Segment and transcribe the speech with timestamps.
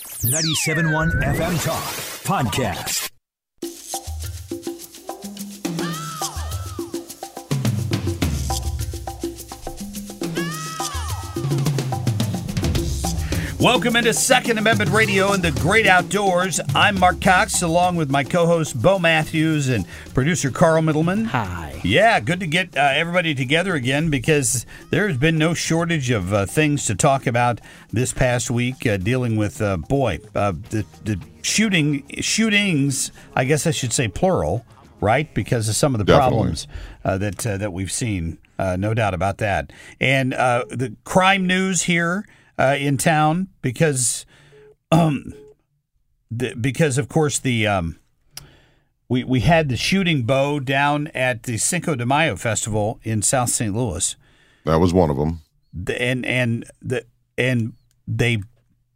[0.00, 1.82] 97.1 FM Talk
[2.24, 3.10] Podcast.
[13.60, 16.60] Welcome into Second Amendment Radio and the Great Outdoors.
[16.74, 21.26] I'm Marc Cox, along with my co-host Bo Matthews and producer Carl Middleman.
[21.26, 21.78] Hi.
[21.84, 26.32] Yeah, good to get uh, everybody together again because there has been no shortage of
[26.32, 28.86] uh, things to talk about this past week.
[28.86, 33.12] Uh, dealing with uh, boy, uh, the the shooting shootings.
[33.36, 34.64] I guess I should say plural,
[35.02, 35.32] right?
[35.34, 36.30] Because of some of the Definitely.
[36.30, 36.66] problems
[37.04, 38.38] uh, that uh, that we've seen.
[38.58, 39.70] Uh, no doubt about that.
[40.00, 42.24] And uh, the crime news here
[42.60, 44.26] uh, in town because,
[44.92, 45.32] um,
[46.30, 47.98] the, because of course the um,
[49.08, 53.48] we we had the shooting bow down at the Cinco de Mayo festival in South
[53.48, 53.74] St.
[53.74, 54.14] Louis,
[54.64, 55.40] That was one of them.
[55.72, 57.04] The- and and the
[57.38, 57.72] and
[58.06, 58.42] they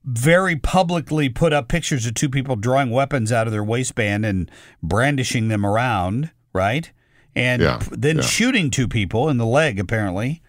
[0.05, 4.51] very publicly put up pictures of two people drawing weapons out of their waistband and
[4.83, 6.93] brandishing them around, right?
[7.35, 8.23] And Yeah, then yeah.
[8.23, 10.43] shooting two people in the leg, apparently.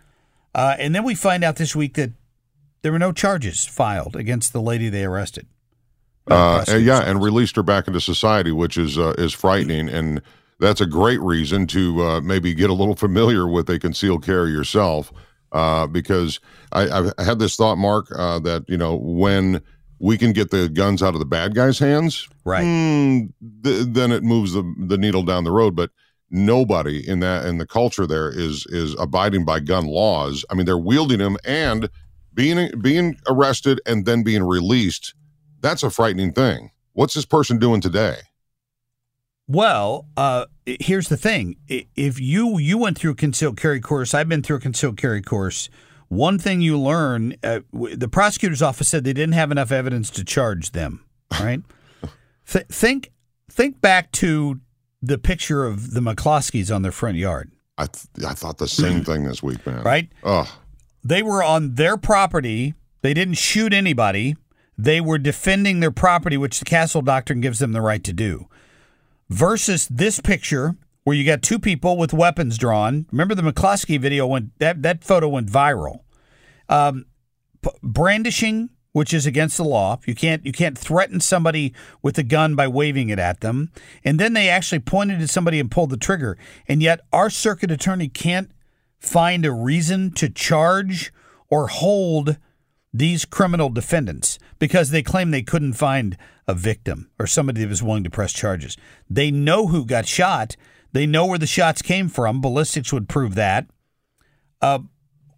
[0.53, 2.11] Uh, and then we find out this week that
[2.85, 5.47] there were no charges filed against the lady they arrested.
[6.29, 10.21] Uh, yeah, and released her back into society, which is uh, is frightening, and
[10.59, 14.51] that's a great reason to uh, maybe get a little familiar with a concealed carry
[14.51, 15.11] yourself,
[15.51, 16.39] uh, because
[16.73, 19.63] I, I've had this thought, Marc, uh, that you know when
[19.97, 22.63] we can get the guns out of the bad guys' hands, Right.
[22.63, 23.25] hmm,
[23.63, 25.89] th- then it moves the the needle down the road, but.
[26.31, 30.43] Nobody in that in the culture there is is abiding by gun laws.
[30.49, 31.87] I mean, they're wielding them and
[32.35, 35.15] being being arrested and then being released
[35.65, 36.69] that's a frightening thing.
[36.93, 38.17] What's this person doing today?
[39.47, 44.29] Well, uh, here's the thing: if you you went through a concealed carry course, I've
[44.29, 45.69] been through a concealed carry course.
[46.07, 50.23] One thing you learn: uh, the prosecutor's office said they didn't have enough evidence to
[50.23, 51.01] charge them.
[51.39, 51.61] Right?
[52.47, 53.11] Th- think
[53.49, 54.61] think back to
[55.01, 57.51] the picture of the McCloskeys on their front yard.
[57.79, 59.81] I th- I thought the same thing this week, man.
[59.81, 60.11] Right?
[60.23, 60.47] Ugh.
[61.05, 62.73] They were on their property.
[63.03, 64.35] They didn't shoot anybody.
[64.75, 68.47] They were defending their property, which the Castle Doctrine gives them the right to do.
[69.29, 73.05] Versus this picture where you got two people with weapons drawn.
[73.11, 75.99] Remember the McCloskey video went that that photo went viral.
[76.67, 77.05] Um,
[77.83, 79.99] brandishing, which is against the law.
[80.07, 83.71] You can't you can't threaten somebody with a gun by waving it at them.
[84.03, 86.35] And then they actually pointed at somebody and pulled the trigger.
[86.67, 88.49] And yet our circuit attorney can't
[89.05, 91.13] find a reason to charge
[91.49, 92.37] or hold
[92.93, 96.17] these criminal defendants because they claim they couldn't find
[96.47, 98.77] a victim or somebody that was willing to press charges.
[99.09, 100.55] They know who got shot.
[100.93, 102.41] They know where the shots came from.
[102.41, 103.67] Ballistics would prove that.
[104.61, 104.79] Uh,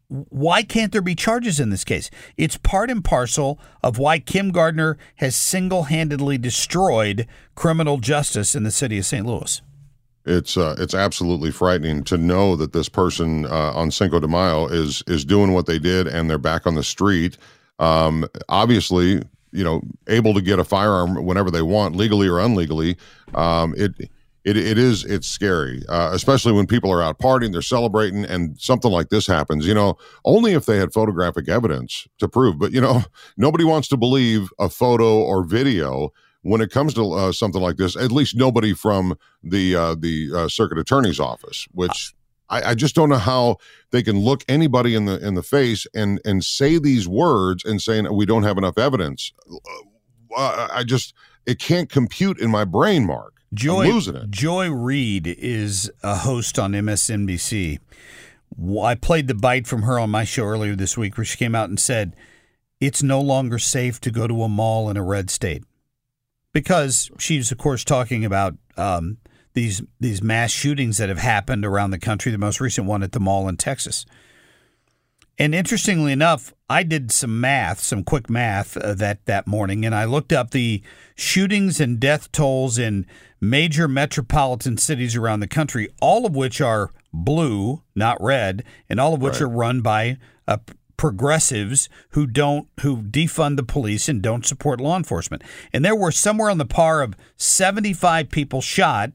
[0.09, 2.09] why can't there be charges in this case?
[2.37, 8.63] It's part and parcel of why Kim Gardner has single handedly destroyed criminal justice in
[8.63, 9.25] the city of St.
[9.25, 9.61] Louis.
[10.27, 14.67] It's uh, it's absolutely frightening to know that this person uh, on Cinco de Mayo
[14.67, 17.37] is is doing what they did and they're back on the street.
[17.79, 19.21] Um, obviously,
[19.51, 22.97] you know, able to get a firearm whenever they want, legally or unlegally.
[23.35, 23.93] Um, it
[24.47, 28.59] it it is it's scary, uh, especially when people are out partying, they're celebrating, and
[28.59, 29.67] something like this happens.
[29.67, 32.57] You know, only if they had photographic evidence to prove.
[32.57, 33.03] But you know,
[33.37, 36.11] nobody wants to believe a photo or video
[36.47, 37.97] when it comes to uh, something like this.
[37.97, 42.13] At least nobody from the uh, the uh, circuit attorney's office, which.
[42.49, 43.57] I, I just don't know how
[43.91, 47.81] they can look anybody in the in the face and and say these words and
[47.81, 49.33] saying we don't have enough evidence.
[50.33, 51.13] Uh, I just
[51.45, 53.33] it can't compute in my brain, Marc.
[53.53, 54.31] Joy, I'm losing it.
[54.31, 57.79] Joy Reid is a host on MSNBC.
[58.81, 61.53] I played the bite from her on my show earlier this week where she came
[61.53, 62.15] out and said,
[62.79, 65.65] it's no longer safe to go to a mall in a red state
[66.53, 69.17] because she's of course talking about um,
[69.53, 72.31] these these mass shootings that have happened around the country.
[72.31, 74.05] The most recent one at the mall in Texas.
[75.39, 79.93] And interestingly enough, I did some math, some quick math uh, that that morning, and
[79.93, 80.81] I looked up the
[81.15, 83.05] shootings and death tolls in
[83.39, 89.13] major metropolitan cities around the country, all of which are blue, not red, and all
[89.13, 89.41] of which Right.
[89.43, 90.17] are run by
[90.47, 90.57] uh,
[90.97, 95.43] progressives who don't who defund the police and don't support law enforcement.
[95.71, 99.11] And there were somewhere on the par of 75 people shot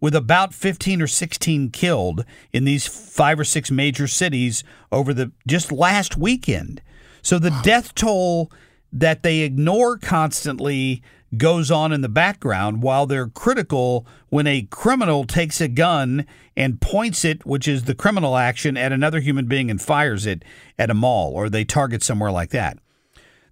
[0.00, 5.30] with about 15 or 16 killed in these five or six major cities over the
[5.46, 6.82] just last weekend.
[7.22, 8.50] So the death toll
[8.92, 11.02] that they ignore constantly
[11.36, 16.26] goes on in the background while they're critical when a criminal takes a gun
[16.56, 20.44] and points it, which is the criminal action, at another human being and fires it
[20.78, 22.78] at a mall or they target somewhere like that.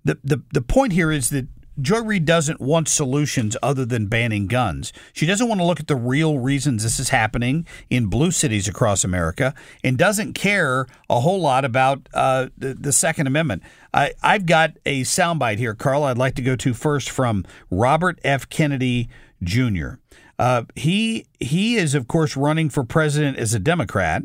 [0.05, 1.47] The, the, the point here is that
[1.81, 4.93] Joy Reid doesn't want solutions other than banning guns.
[5.13, 8.69] She doesn't want to look at the real reasons this is happening in blue cities
[8.69, 13.63] across America and doesn't care a whole lot about uh, the, the Second Amendment.
[13.95, 18.19] I, I've got a soundbite here, Carl, I'd like to go to first from Robert
[18.25, 18.49] F.
[18.49, 19.09] Kennedy
[19.43, 19.95] Jr.
[20.39, 24.23] Uh, he, he is, of course, running for president as a Democrat,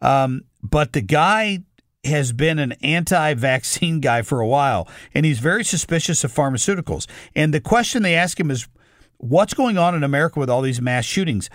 [0.00, 1.62] um, but the guy
[2.04, 7.06] has been an anti-vaccine guy for a while, and he's very suspicious of pharmaceuticals.
[7.34, 8.66] And the question they ask him is,
[9.18, 11.48] "What's going on in America with all these mass shootings?"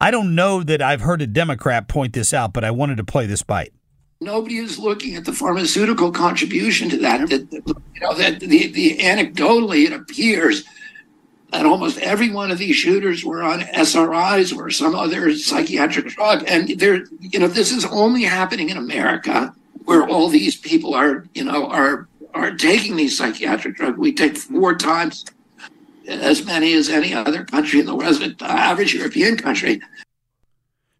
[0.00, 3.04] I don't know that I've heard a Democrat point this out, but I wanted to
[3.04, 3.72] play this bite.
[4.20, 7.62] nobody is looking at the pharmaceutical contribution to that, you
[8.00, 10.64] know that the, the anecdotally it appears
[11.52, 16.42] that almost every one of these shooters were on SRIs or some other psychiatric drug,
[16.48, 19.54] and there you know this is only happening in America
[19.84, 23.98] where all these people are you know are are taking these psychiatric drugs.
[23.98, 25.24] We take four times
[26.08, 29.80] as many as any other country in the West, uh, average European country.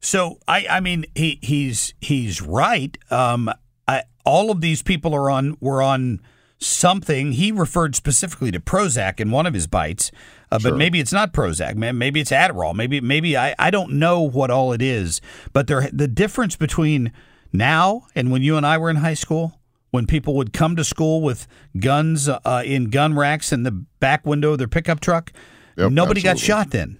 [0.01, 2.97] So I, I mean, he he's he's right.
[3.11, 3.51] Um,
[3.87, 6.21] I, all of these people are on were on
[6.59, 7.33] something.
[7.33, 10.11] He referred specifically to Prozac in one of his bites,
[10.51, 10.77] uh, but Sure.
[10.77, 11.77] maybe it's not Prozac.
[11.77, 12.75] Man, maybe it's Adderall.
[12.75, 15.21] Maybe maybe I, I don't know what all it is.
[15.53, 17.13] But there the difference between
[17.53, 19.61] now and when you and I were in high school,
[19.91, 21.47] when people would come to school with
[21.79, 25.33] guns uh, in gun racks in the back window of their pickup truck,
[25.77, 26.99] Yep, nobody got shot then.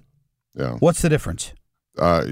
[0.55, 0.77] Yeah.
[0.81, 1.53] What's the difference?
[1.99, 2.25] uh,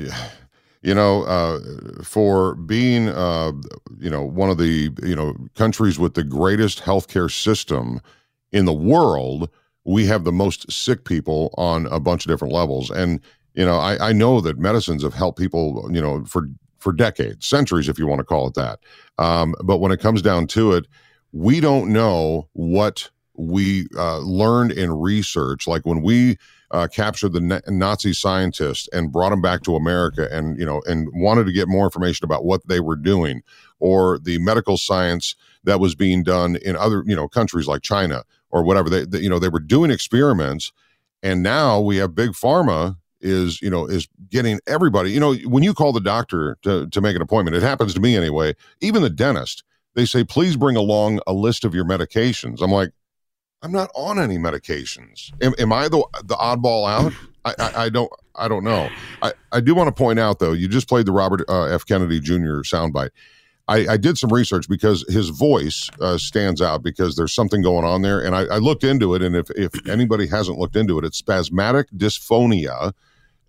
[0.82, 1.60] you know, uh,
[2.02, 3.52] for being, uh,
[3.98, 8.00] you know, one of the, you know, countries with the greatest healthcare system
[8.52, 9.50] in the world,
[9.84, 12.90] we have the most sick people on a bunch of different levels.
[12.90, 13.20] And,
[13.54, 16.48] you know, I, I know that medicines have helped people, you know, for,
[16.80, 18.80] for decades, centuries, if you want to call it that.
[19.18, 20.86] Um, but when it comes down to it,
[21.32, 25.68] we don't know what we uh, learned in research.
[25.68, 26.36] Like when we
[26.72, 31.08] uh, captured the Nazi scientists and brought them back to America, and you know, and
[31.12, 33.42] wanted to get more information about what they were doing,
[33.80, 35.34] or the medical science
[35.64, 38.88] that was being done in other you know countries like China or whatever.
[38.88, 40.72] They, they you know they were doing experiments,
[41.22, 45.10] and now we have big pharma is you know is getting everybody.
[45.12, 48.00] You know, when you call the doctor to to make an appointment, it happens to
[48.00, 48.54] me anyway.
[48.80, 49.64] Even the dentist,
[49.94, 52.60] they say please bring along a list of your medications.
[52.62, 52.90] I'm like.
[53.62, 55.30] I'm not on any medications.
[55.42, 57.12] Am, am I the the oddball out?
[57.44, 58.88] I, I, I don't I don't know.
[59.22, 61.84] I, I do want to point out though, you just played the Robert uh, F.
[61.84, 62.62] Kennedy Jr.
[62.62, 63.10] soundbite.
[63.68, 67.84] I, I did some research because his voice uh, stands out because there's something going
[67.84, 69.22] on there, and I, I looked into it.
[69.22, 72.92] And if if anybody hasn't looked into it, it's spasmodic dysphonia,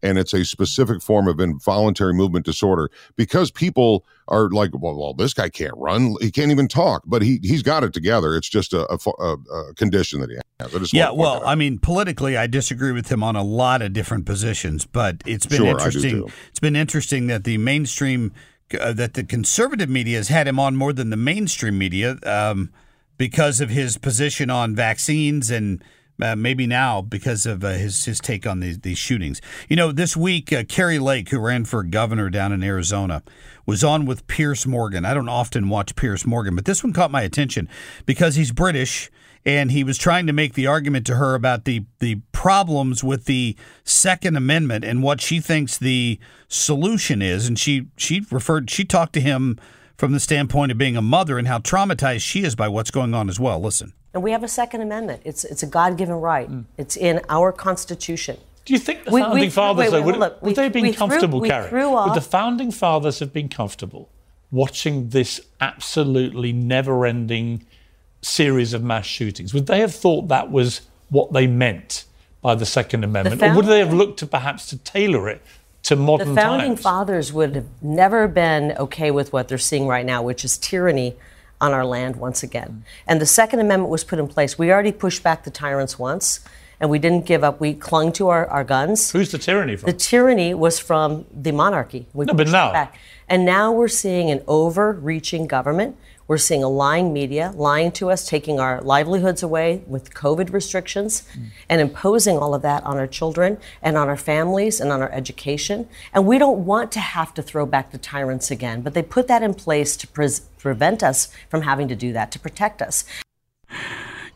[0.03, 5.13] and it's a specific form of involuntary movement disorder because people are like, well, well,
[5.13, 8.36] this guy can't run, he can't even talk, but he he's got it together.
[8.36, 10.93] It's just a, a, a, condition that he has.
[10.93, 11.46] Yeah, want to point well.
[11.46, 15.46] I mean, politically, I disagree with him on a lot of different positions, but it's
[15.46, 16.29] been Sure, interesting.
[16.50, 18.34] It's been interesting that the mainstream,
[18.79, 22.72] uh, that the conservative media has had him on more than the mainstream media um,
[23.17, 25.84] because of his position on vaccines and.
[26.22, 29.41] Uh, maybe now because of uh, his his take on these these shootings.
[29.68, 33.24] You know, this week uh, Kari Lake, who ran for governor down in Arizona,
[33.65, 35.03] was on with Piers Morgan.
[35.03, 37.68] I don't often watch Piers Morgan, but this one caught my attention
[38.06, 39.10] because he's British
[39.46, 43.25] and he was trying to make the argument to her about the the problems with
[43.25, 47.48] the Second Amendment and what she thinks the solution is.
[47.48, 49.58] And she she referred she talked to him
[49.98, 53.14] from the standpoint of being a mother and how traumatized she is by what's going
[53.14, 53.60] on as well.
[53.62, 53.94] Listen.
[54.14, 55.22] And we have a Second Amendment.
[55.24, 56.48] It's, it's a God given right.
[56.48, 56.62] Hmm.
[56.78, 58.38] It's in our Constitution.
[58.66, 60.42] Do you think the We- founding we- fathers, wait, though, wait, would, hold up.
[60.44, 61.70] would We- they have been we threw- comfortable, we Kari?
[61.70, 64.10] threw Would the founding fathers have been comfortable
[64.52, 67.66] watching this absolutely never ending
[68.22, 69.54] series of mass shootings?
[69.54, 72.06] Would they have thought that was what they meant
[72.42, 75.42] by the Second Amendment, The or would they have looked to perhaps to tailor it
[75.84, 76.82] to modern the founding times?
[76.82, 81.16] fathers would have never been okay with what they're seeing right now, which is tyranny
[81.60, 82.84] on our land once again.
[83.08, 84.58] And the Second Amendment was put in place.
[84.58, 86.40] We already pushed back the tyrants once,
[86.80, 87.60] and we didn't give up.
[87.60, 89.12] We clung to our, our guns.
[89.12, 89.88] Who's the tyranny from?
[89.88, 92.08] The tyranny was from the monarchy.
[92.14, 92.98] We No, but now- back.
[93.28, 95.96] And now we're seeing an overreaching government.
[96.32, 101.28] We're seeing a lying media lying to us, taking our livelihoods away with COVID restrictions
[101.68, 105.12] and imposing all of that on our children and on our families and on our
[105.12, 105.90] education.
[106.14, 109.28] And we don't want to have to throw back the tyrants again, but they put
[109.28, 113.04] that in place to pres prevent us from having to do that, to protect us.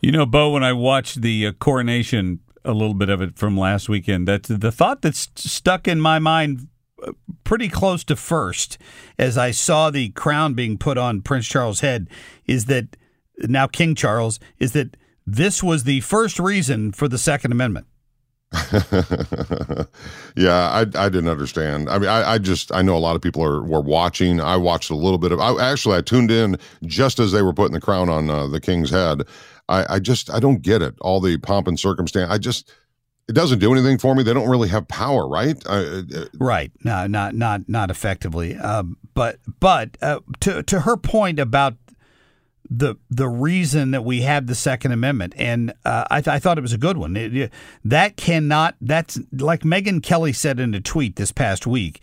[0.02, 3.58] You know, Bo, when I watched the uh, coronation, a little bit of it from
[3.58, 6.68] last weekend, that the thought that's stuck in my mind
[7.44, 8.78] pretty close to first
[9.20, 12.10] as I saw the crown being put on Prince Charles' head
[12.46, 12.98] is that
[13.40, 17.88] now King Charles is that this was the first reason for the Second Amendment.
[20.36, 21.90] yeah, I, I didn't understand.
[21.90, 24.40] I mean, I, I just I know a lot of people are were watching.
[24.40, 25.40] I watched a little bit of.
[25.40, 28.62] I actually I tuned in just as they were putting the crown on uh, the
[28.62, 29.24] king's head.
[29.68, 30.96] I, I just I don't get it.
[31.02, 32.32] All the pomp and circumstance.
[32.32, 32.72] I just
[33.28, 34.24] it doesn't do anything for me.
[34.24, 35.58] They don't really have power, right?
[35.68, 36.72] I, uh, Right.
[36.84, 38.56] No, not not not effectively.
[38.56, 41.76] Um, but but uh, to to her point about
[42.70, 46.58] the the reason that we have the Second Amendment, and uh, I, th- I thought
[46.58, 47.16] it was a good one.
[47.16, 47.54] It- it-
[47.84, 48.76] that cannot.
[48.82, 52.02] That's like Megyn Kelly said in a tweet this past week.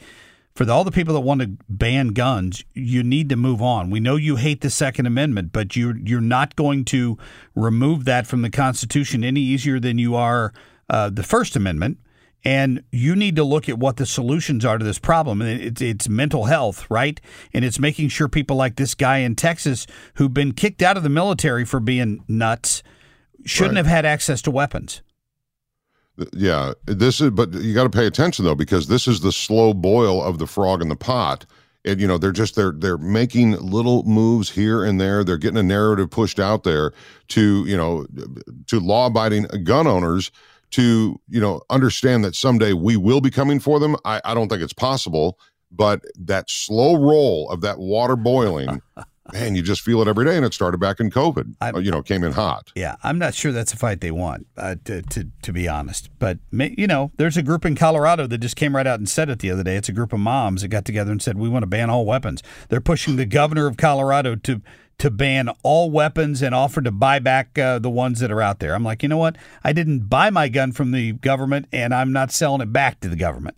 [0.55, 3.89] For the, all the people that want to ban guns, you need to move on.
[3.89, 7.17] We know you hate the Second Amendment, but you're you're not going to
[7.55, 10.53] remove that from the Constitution any easier than you are
[10.91, 11.99] uh, the First Amendment.
[12.45, 15.41] And you need to look at what the solutions are to this problem.
[15.41, 17.21] And it's, it's mental health, right?
[17.55, 21.05] And it's making sure people like this guy in Texas who've been kicked out of
[21.05, 22.83] the military for being nuts
[23.45, 23.85] shouldn't Right.
[23.85, 25.03] have had access to weapons.
[26.33, 27.31] yeah, this is.
[27.31, 30.47] But you got to pay attention though, because this is the slow boil of the
[30.47, 31.47] frog in the pot.
[31.85, 35.25] And you know they're just they're they're making little moves here and there.
[35.25, 36.93] They're getting a narrative pushed out there
[37.29, 38.07] to you know
[38.69, 40.31] to law abiding gun owners
[40.73, 43.97] to you know understand that someday we will be coming for them.
[44.05, 45.39] I, I don't think it's possible,
[45.71, 48.83] but that slow roll of that water boiling,
[49.33, 50.37] man, you just feel it every day.
[50.37, 51.55] And it started back in COVID.
[51.61, 52.73] Uh, you know, came in hot.
[52.75, 56.11] Yeah, I'm not sure that's a fight they want, uh, to, to to be honest.
[56.19, 59.29] But you know, there's a group in Colorado that just came right out and said
[59.29, 59.77] it the other day.
[59.77, 62.05] It's a group of moms that got together and said we want to ban all
[62.05, 62.43] weapons.
[62.69, 64.63] They're pushing the governor of Colorado to
[65.03, 68.61] to ban all weapons and offer to buy back uh, the ones that are out
[68.61, 68.73] there.
[68.73, 69.35] I'm like, you know what?
[69.65, 73.09] I didn't buy my gun from the government, and I'm not selling it back to
[73.09, 73.57] the government.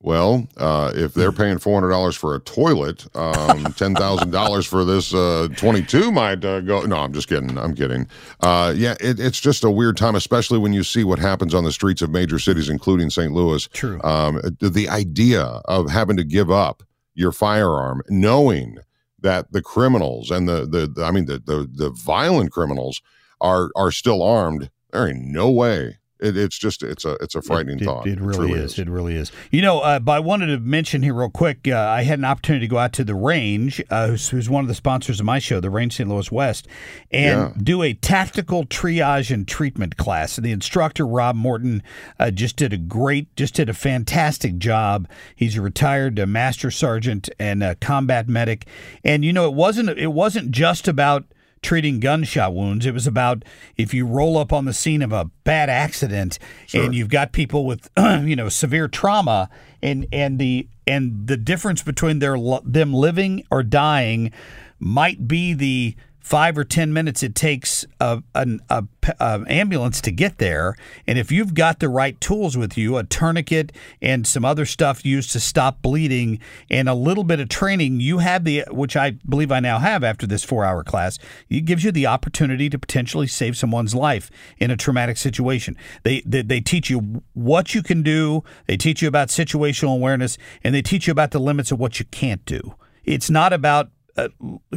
[0.00, 4.66] Well, uh, if they're paying four hundred dollars for a toilet, um, ten thousand dollars
[4.66, 6.82] for this uh, twenty-two might uh, go.
[6.82, 7.56] No, I'm just kidding.
[7.56, 8.08] I'm kidding.
[8.40, 11.62] Uh, yeah, it, it's just a weird time, especially when you see what happens on
[11.62, 13.32] the streets of major cities, including St.
[13.32, 13.68] Louis.
[13.68, 14.02] True.
[14.02, 16.82] Um, the idea of having to give up
[17.14, 18.78] your firearm, knowing
[19.26, 23.02] that the criminals and the the, the I mean the, the the violent criminals
[23.40, 24.70] are are still armed.
[24.92, 25.98] There ain't no way.
[26.18, 28.06] It, it's just it's a it's a frightening It, thought.
[28.06, 28.78] it really truly is.
[28.78, 29.30] It really is.
[29.50, 31.68] You know, uh, but I wanted to mention here real quick.
[31.68, 34.64] Uh, I had an opportunity to go out to the range, uh, who's, who's one
[34.64, 36.08] of the sponsors of my show, the Range St.
[36.08, 36.66] Louis West,
[37.10, 37.52] and Yeah.
[37.62, 40.38] do a tactical triage and treatment class.
[40.38, 41.82] And the instructor Rob Morton
[42.18, 45.08] uh, just did a great, just did a fantastic job.
[45.34, 48.66] He's a retired uh, master sergeant and a combat medic,
[49.04, 51.24] and you know, it wasn't it wasn't just about
[51.62, 52.86] treating gunshot wounds.
[52.86, 53.44] It was about
[53.76, 56.38] if you roll up on the scene of a bad accident
[56.72, 59.48] and you've got people with you know severe trauma
[59.82, 64.32] and and the and the difference between their them living or dying
[64.78, 68.82] might be the five or ten minutes it takes a, an a,
[69.20, 70.74] a ambulance to get there.
[71.06, 73.70] And if you've got the right tools with you a tourniquet
[74.02, 78.18] and some other stuff used to stop bleeding and a little bit of training you
[78.18, 81.16] have the which i believe i now have after this four hour class
[81.48, 84.28] it gives you the opportunity to potentially save someone's life
[84.58, 85.76] in a traumatic situation.
[86.02, 90.38] They, they they teach you what you can do they teach you about situational awareness
[90.64, 92.74] and they teach you about the limits of what you can't do.
[93.04, 94.28] It's not about uh,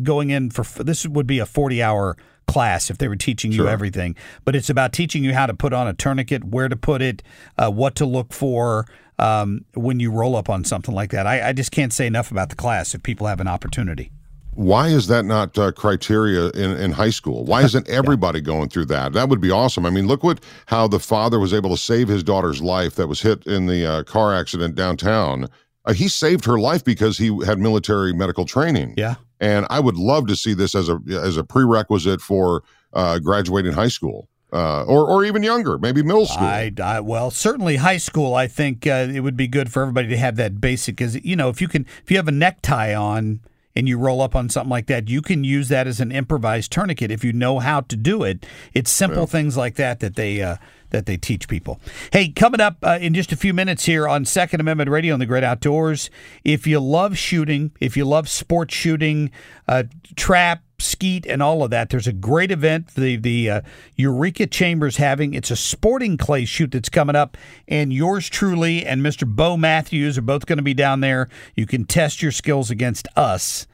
[0.03, 2.17] going in for this would be a 40 hour
[2.47, 3.69] class if they were teaching you Sure.
[3.69, 7.01] everything but it's about teaching you how to put on a tourniquet where to put
[7.01, 7.21] it
[7.57, 8.85] uh, what to look for
[9.19, 12.31] um, when you roll up on something like that I, I just can't say enough
[12.31, 14.11] about the class if people have an opportunity
[14.55, 17.45] Why is that not uh, criteria in, in high school?
[17.45, 19.13] Why isn't everybody going through that?
[19.13, 19.85] That would be awesome.
[19.85, 23.07] I mean, look what how the father was able to save his daughter's life that
[23.07, 25.47] was hit in the uh, car accident downtown.
[25.85, 28.95] Uh, he saved her life because he had military medical training.
[28.97, 33.19] yeah And I would love to see this as a as a prerequisite for uh,
[33.19, 34.27] graduating high school.
[34.51, 36.47] Uh, or, or even younger, maybe middle school.
[36.47, 38.33] I, I, well, certainly high school.
[38.33, 40.95] I think uh, it would be good for everybody to have that basic.
[40.95, 43.41] Because you know, if you can, if you have a necktie on
[43.79, 46.69] and you roll up on something like that, you can use that as an improvised
[46.71, 48.45] tourniquet if you know how to do it.
[48.73, 49.27] It's simple Yeah.
[49.27, 50.57] things like that that they uh,
[50.89, 51.79] that they teach people.
[52.11, 55.19] Hey, coming up uh, in just a few minutes here on Second Amendment Radio on
[55.19, 56.09] the Great Outdoors.
[56.43, 59.31] If you love shooting, if you love sports shooting,
[59.67, 59.83] uh,
[60.15, 60.61] trap.
[60.81, 61.89] Skeet and all of that.
[61.89, 63.61] There's a great event the the uh,
[63.97, 65.33] Eureka Chambers having.
[65.33, 67.35] It's a sporting clay shoot that's coming up,
[67.67, 69.27] and yours truly and Mr.
[69.27, 71.27] Bo Matthews are both going to be down there.
[71.53, 73.67] You can test your skills against us,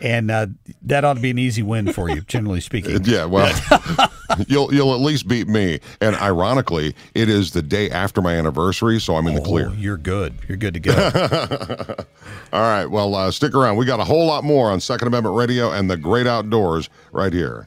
[0.00, 0.46] and uh,
[0.82, 2.98] that ought to be an easy win for you, generally speaking.
[3.10, 3.50] Yeah, well,
[4.46, 5.80] you'll you'll at least beat me.
[6.00, 9.68] And ironically, it is the day after my anniversary, so I'm in the clear.
[9.70, 10.34] Oh, you're good.
[10.46, 10.92] You're good to go.
[12.52, 13.76] All right, well, uh, stick around.
[13.76, 17.32] We got a whole lot more on Second Amendment Radio and the Great Outdoors right
[17.32, 17.66] here.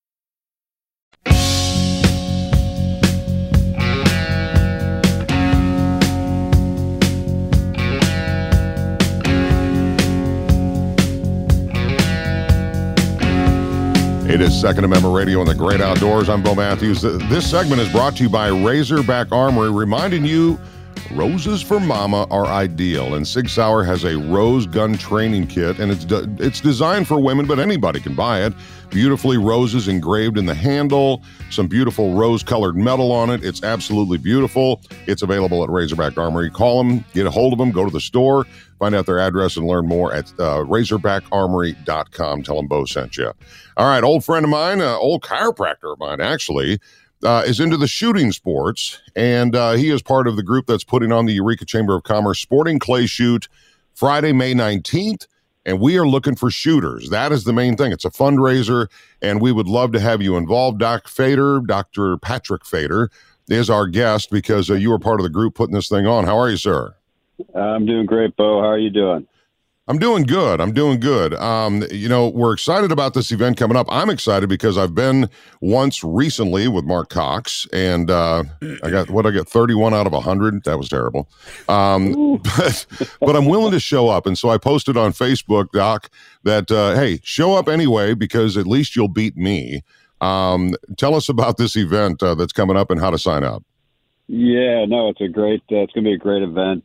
[14.31, 16.29] It is Second Amendment Radio in the Great Outdoors.
[16.29, 17.01] I'm Bo Matthews.
[17.01, 20.57] This segment is brought to you by Razorback Armory, reminding you
[21.11, 23.15] roses for mama are ideal.
[23.15, 27.19] And Sig Sauer has a rose gun training kit, and it's de- it's designed for
[27.19, 28.53] women, but anybody can buy it.
[28.91, 33.41] Beautifully roses engraved in the handle, some beautiful rose-colored metal on it.
[33.41, 34.81] It's absolutely beautiful.
[35.07, 36.49] It's available at Razorback Armory.
[36.49, 38.45] Call them, get a hold of them, go to the store,
[38.79, 42.43] find out their address, and learn more at uh, RazorbackArmory.com.
[42.43, 43.31] Tell them Bo sent you.
[43.77, 46.77] All right, old friend of mine, uh, old chiropractor of mine, actually,
[47.23, 50.83] uh, is into the shooting sports, and uh, he is part of the group that's
[50.83, 53.47] putting on the Eureka Chamber of Commerce Sporting Clay Shoot
[53.93, 55.27] Friday, May 19th.
[55.65, 57.09] And we are looking for shooters.
[57.09, 57.91] That is the main thing.
[57.91, 58.87] It's a fundraiser,
[59.21, 60.79] and we would love to have you involved.
[60.79, 62.17] Doc Feder, Dr.
[62.17, 63.11] Patrick Feder,
[63.47, 66.25] is our guest because uh, you were part of the group putting this thing on.
[66.25, 66.95] How are you, sir?
[67.53, 68.61] I'm doing great, Bo.
[68.61, 69.27] How are you doing?
[69.87, 70.61] I'm doing good.
[70.61, 71.33] I'm doing good.
[71.33, 73.87] Um, you know, we're excited about this event coming up.
[73.89, 75.27] I'm excited because I've been
[75.59, 78.43] once recently with Marc Cox, and uh,
[78.83, 80.63] I got what I got 31 out of 100.
[80.65, 81.27] That was terrible.
[81.67, 82.85] Um, but
[83.19, 86.11] but I'm willing to show up, and so I posted on Facebook, Doc,
[86.43, 89.81] that uh, hey, show up anyway because at least you'll beat me.
[90.21, 93.63] Um, tell us about this event uh, that's coming up and how to sign up.
[94.27, 95.63] Yeah, no, it's a great.
[95.71, 96.83] Uh, it's going to be a great event.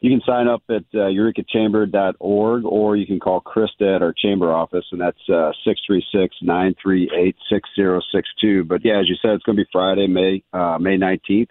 [0.00, 4.50] You can sign up at uh, eurekachamber.org or you can call Krista at our chamber
[4.50, 8.64] office, and that's uh, 636 938 6062.
[8.64, 11.48] But yeah, as you said, it's going to be Friday, May uh, May 19th.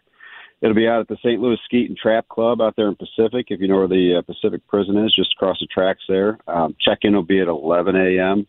[0.62, 1.40] It'll be out at the St.
[1.40, 3.48] Louis Skeet and Trap Club out there in Pacific.
[3.50, 6.40] If you know where the uh, Pacific Prison is, just across the tracks there.
[6.48, 8.46] Um, check in will be at 11 a.m.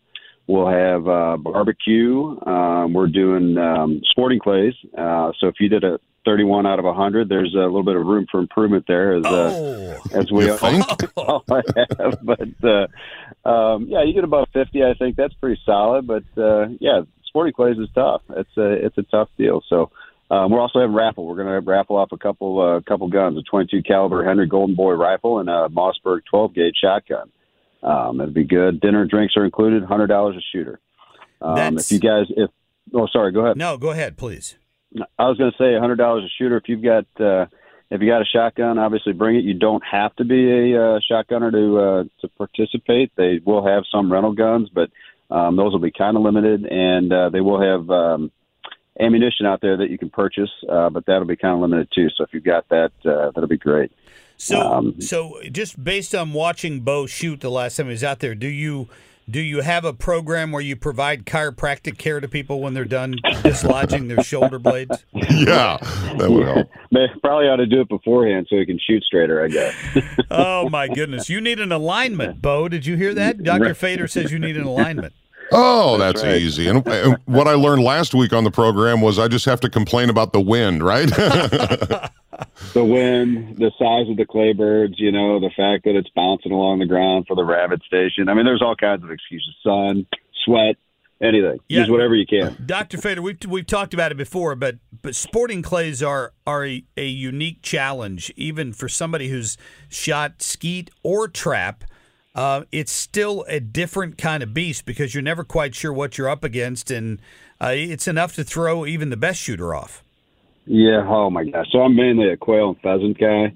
[0.47, 2.37] We'll have uh, barbecue.
[2.45, 4.73] Um, we're doing um, sporting clays.
[4.97, 8.05] Uh, so if you did a 31 out of 100, there's a little bit of
[8.05, 10.85] room for improvement there, as uh, as we think?
[11.17, 12.19] all have.
[12.21, 14.83] But uh, um, yeah, you get about 50.
[14.83, 16.05] I think that's pretty solid.
[16.07, 18.21] But uh, yeah, sporting clays is tough.
[18.29, 19.63] It's a it's a tough deal.
[19.67, 19.91] So
[20.29, 21.25] um, we're also having raffle.
[21.25, 24.75] We're going to raffle off a couple uh, couple guns: a 22 caliber Henry Golden
[24.75, 27.31] Boy rifle and a Mossberg 12 gauge shotgun.
[27.83, 28.79] Um, it'd be good.
[28.79, 29.83] Dinner and drinks are included.
[29.83, 30.79] Hundred dollars a shooter.
[31.41, 32.51] Um, if you guys, if
[32.93, 33.57] oh sorry, go ahead.
[33.57, 34.55] No, go ahead, please.
[35.17, 36.57] I was going to say a hundred dollars a shooter.
[36.57, 37.45] If you've got uh,
[37.89, 39.43] if you got a shotgun, obviously bring it.
[39.43, 43.11] You don't have to be a uh, shotgunner to uh, to participate.
[43.15, 44.89] They will have some rental guns, but
[45.29, 48.31] um, those will be kind of limited, and uh, they will have um,
[48.99, 52.09] ammunition out there that you can purchase, uh, but that'll be kind of limited too.
[52.15, 53.91] So if you've got that, uh, that'll be great.
[54.37, 58.19] So, Um, so just based on watching Bo shoot the last time he was out
[58.19, 58.89] there, do you
[59.31, 63.15] do you have a program where you provide chiropractic care to people when they're done
[63.43, 65.05] dislodging their shoulder blades?
[65.31, 65.77] Yeah,
[66.17, 66.69] that would help.
[66.91, 69.43] They probably ought to do it beforehand so he can shoot straighter.
[69.43, 69.75] I guess.
[70.29, 72.67] Oh my goodness, you need an alignment, Bo.
[72.67, 73.43] Did you hear that?
[73.43, 75.13] Doctor Feder says you need an alignment.
[75.63, 76.67] Oh, that's, easy.
[76.67, 79.69] And, and what I learned last week on the program was I just have to
[79.69, 81.09] complain about the wind, right?
[82.73, 86.51] the wind, the size of the clay birds, you know, the fact that it's bouncing
[86.51, 88.29] along the ground for the rabbit station.
[88.29, 90.07] I mean, there's all kinds of excuses: sun,
[90.45, 90.77] sweat,
[91.21, 91.59] anything.
[91.67, 92.55] Use whatever you can.
[92.65, 96.83] Doctor Feder, we've we've talked about it before, but but sporting clays are are a,
[96.97, 99.57] a unique challenge, even for somebody who's
[99.89, 101.83] shot skeet or trap.
[102.33, 106.29] Uh, it's still a different kind of beast because you're never quite sure what you're
[106.29, 107.19] up against, and
[107.59, 110.03] uh, it's enough to throw even the best shooter off.
[110.65, 111.05] Yeah.
[111.07, 111.67] Oh my gosh.
[111.71, 113.53] So I'm mainly a quail and pheasant guy.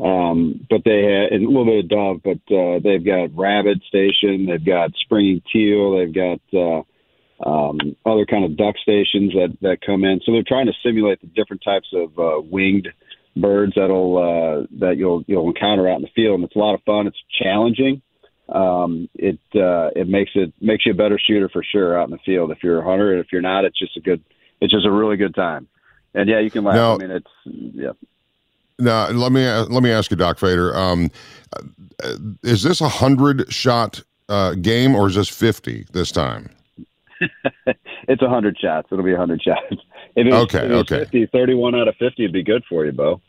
[0.00, 3.82] Um, but they have and a little bit of dove, but uh, they've got rabbit
[3.88, 6.82] station, they've got springing teal, they've got uh,
[7.44, 10.20] um, other kind of duck stations that that come in.
[10.24, 12.88] So they're trying to simulate the different types of uh, winged
[13.36, 16.74] birds that'll uh, that you'll you'll encounter out in the field, and it's a lot
[16.74, 17.08] of fun.
[17.08, 18.00] It's challenging.
[18.48, 22.10] Um, it uh, it makes it makes you a better shooter for sure out in
[22.10, 22.50] the field.
[22.50, 24.22] If you're a hunter, and if you're not, it's just a good
[24.60, 25.68] it's just a really good time.
[26.14, 26.74] And yeah, you can laugh.
[26.74, 27.92] Now- I mean, it's yeah.
[28.78, 30.74] now, let me let me ask you, Doc Feder.
[30.76, 31.10] Um,
[31.52, 36.50] uh, is this a hundred shot uh, game or is this fifty this time?
[38.08, 38.88] it's a hundred shots.
[38.90, 39.76] It'll be a hundred shots.
[40.16, 40.98] If it was, Okay, if it okay.
[41.00, 43.20] 50, 31 out of fifty would be good for you, Bo.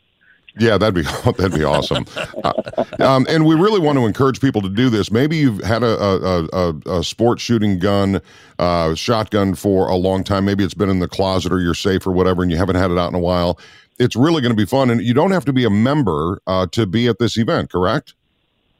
[0.58, 2.04] Yeah, that'd be that'd be awesome.
[2.42, 2.52] Uh,
[2.98, 5.10] um, and we really want to encourage people to do this.
[5.10, 8.20] Maybe you've had a a, a, a sport shooting gun,
[8.58, 10.44] uh, shotgun for a long time.
[10.44, 12.90] Maybe it's been in the closet or your safe or whatever, and you haven't had
[12.90, 13.58] it out in a while.
[13.98, 16.66] It's really going to be fun, and you don't have to be a member uh,
[16.68, 17.70] to be at this event.
[17.70, 18.14] Correct?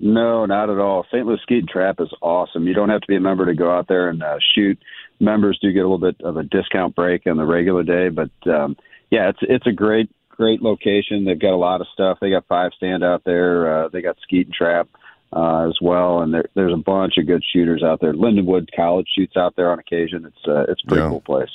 [0.01, 1.05] No, not at all.
[1.13, 1.27] St.
[1.27, 2.67] Louis Skeet Trap is awesome.
[2.67, 4.79] You don't have to be a member to go out there and uh, shoot.
[5.21, 8.31] Members do get a little bit of a discount break on the regular day, but
[8.47, 8.79] um,
[9.11, 11.27] yeah, it's it's a great great location.
[11.27, 12.17] They've got a lot of stuff.
[12.19, 13.85] They got five stand out there.
[13.85, 14.89] Uh, they got Skeet and Trap
[15.35, 18.15] uh, as well, and there, there's a bunch of good shooters out there.
[18.15, 20.25] Lindenwood College shoots out there on occasion.
[20.25, 21.51] It's uh, it's a pretty cool place.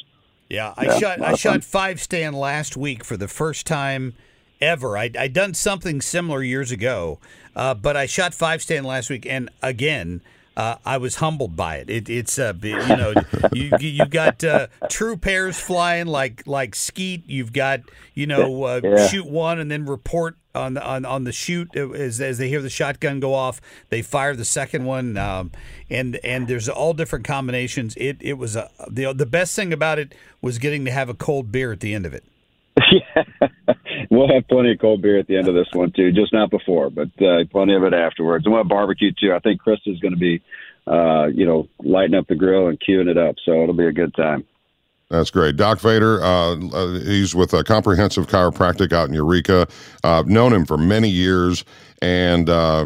[0.52, 1.36] Yeah, I Yeah, shot I fun.
[1.38, 4.14] shot five stand last week for the first time
[4.62, 4.96] ever.
[4.98, 7.20] I I done something similar years ago,
[7.56, 10.22] uh, but I shot five stand last week, and again.
[10.58, 11.90] Uh, I was humbled by it.
[11.90, 13.14] it it's uh, you know
[13.52, 17.24] you you got uh, true pairs flying like like skeet.
[17.28, 17.82] You've got
[18.14, 19.08] you know uh, Yeah.
[19.08, 22.62] shoot one and then report on the on, on the shoot as as they hear
[22.62, 23.60] the shotgun go off.
[23.90, 25.52] They fire the second one, um,
[25.90, 27.94] and and there's all different combinations.
[27.98, 31.14] It it was a the the best thing about it was getting to have a
[31.14, 32.24] cold beer at the end of it.
[34.16, 36.50] We'll have plenty of cold beer at the end of this one too, just not
[36.50, 38.46] before, but uh, plenty of it afterwards.
[38.46, 39.34] And we'll have barbecue too.
[39.34, 40.42] I think Chris is going to be,
[40.88, 43.92] uh, you know, lighting up the grill and queuing it up, so it'll be a
[43.92, 44.46] good time.
[45.10, 45.56] That's great.
[45.56, 49.68] Doc Feder, uh, uh, he's with a comprehensive chiropractic out in Eureka.
[50.04, 51.64] Uh, I've known him for many years.
[52.02, 52.86] And uh,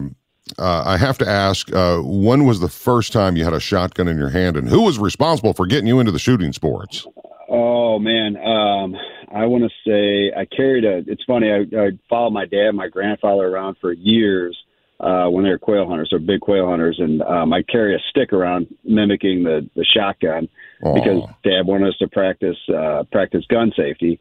[0.58, 4.08] uh, I have to ask, uh, when was the first time you had a shotgun
[4.08, 7.06] in your hand and who was responsible for getting you into the shooting sports?
[7.48, 8.96] Oh man, um,
[9.32, 11.04] I want to say I carried a.
[11.12, 11.52] It's funny.
[11.52, 14.58] I, I followed my dad, and my grandfather around for years
[15.00, 18.00] uh, when they were quail hunters, or big quail hunters, and um, I carry a
[18.10, 20.50] stick around mimicking the the shotgun
[20.82, 24.20] because Dad wanted us to practice uh, practice gun safety.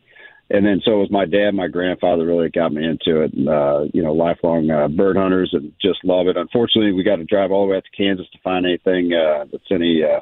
[0.50, 3.34] And then so it was my dad, my grandfather really got me into it.
[3.34, 6.38] And, uh, you know, lifelong uh, bird hunters and just love it.
[6.38, 9.44] Unfortunately, we got to drive all the way out to Kansas to find anything uh,
[9.52, 10.20] that's any uh,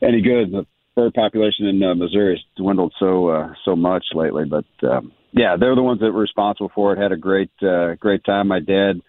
[0.00, 0.52] any good.
[0.52, 0.66] The
[0.98, 4.44] bird population in uh, Missouri has dwindled so uh, so much lately.
[4.44, 6.98] But um, yeah, they're the ones that were responsible for it.
[6.98, 8.48] Had a great uh, great time.
[8.48, 9.00] My dad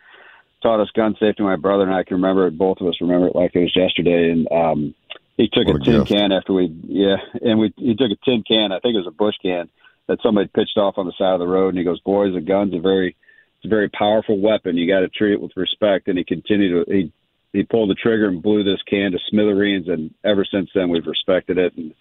[0.61, 1.41] taught us gun safety.
[1.41, 2.57] My brother and I can remember it.
[2.57, 4.29] Both of us remember it like it was yesterday.
[4.29, 4.95] And um,
[5.35, 6.09] he took What a a tin gift.
[6.09, 8.71] can after we yeah, and we he took a tin can.
[8.71, 9.69] I think it was a Busch can
[10.07, 11.69] that somebody pitched off on the side of the road.
[11.69, 13.15] And he goes, "Boys, a gun's a very
[13.57, 14.77] it's a very powerful weapon.
[14.77, 17.11] You got to treat it with respect." And he continued to he
[17.53, 19.87] he pulled the trigger and blew this can to smithereens.
[19.87, 21.75] And ever since then, we've respected it.
[21.77, 21.93] And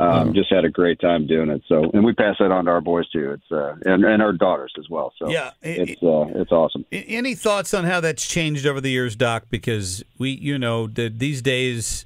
[0.00, 1.62] um, just had a great time doing it.
[1.68, 3.30] So, and we pass that on to our boys too.
[3.30, 5.12] It's uh, and and our daughters as well.
[5.20, 6.84] So Yeah, it- it's uh, it's awesome.
[6.90, 9.44] Any thoughts on how that's changed over the years, Doc?
[9.50, 12.04] Because we, you know, the, these days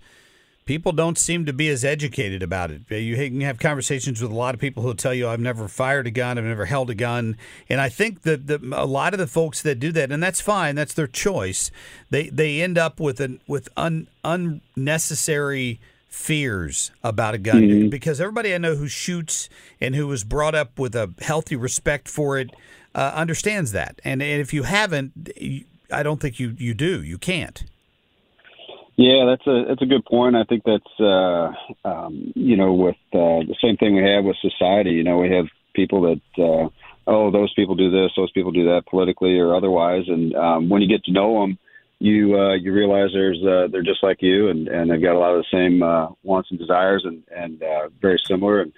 [0.69, 2.83] people don't seem to be as educated about it.
[2.91, 6.07] You can have conversations with a lot of people who'll tell you, "I've never fired
[6.07, 7.39] a gun, I've never held a gun,"
[7.71, 10.43] and I think that the, a lot of the folks that do that, and that's
[10.43, 11.71] fine, that's their choice.
[12.11, 17.91] They they end up with an with un, unnecessary fears about a gun Mhm.
[17.91, 19.49] because everybody I know who shoots
[19.81, 22.51] and who was brought up with a healthy respect for it
[22.95, 24.01] uh, understands that.
[24.05, 25.31] And, and if you haven't,
[25.91, 27.03] I don't think you you do.
[27.03, 27.65] You can't.
[28.99, 30.35] Yeah, that's a that's a good point.
[30.35, 31.53] I think that's uh,
[31.89, 34.91] um, you know with uh, the same thing we have with society.
[34.91, 36.69] You know, we have people that uh,
[37.07, 40.83] oh those people do this, those people do that politically or otherwise, and um, when
[40.83, 41.59] you get to know them,
[42.01, 45.21] you uh, you realize there's uh, they're just like you, and and they've got a
[45.21, 48.63] lot of the same uh, wants and desires, and and uh, very similar.
[48.63, 48.73] And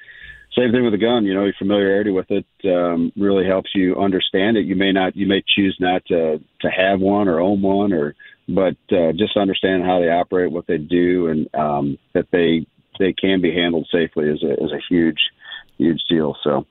[0.55, 1.25] same thing with a gun.
[1.25, 4.67] You know, your familiarity with it um, really helps you understand it.
[4.67, 8.15] You may not, you may choose not to to have one or own one, or
[8.55, 12.67] but uh, just understand how they operate, what they do, and um, that they
[12.99, 15.21] they can be handled safely is a is a huge
[15.79, 16.37] huge deal.
[16.43, 16.67] So.